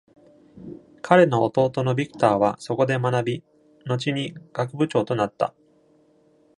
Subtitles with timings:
[1.03, 3.43] 彼の弟のビクターはそこで学び、
[3.85, 5.53] 後に学部長となった。